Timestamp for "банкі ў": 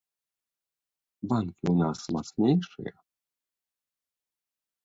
1.33-1.75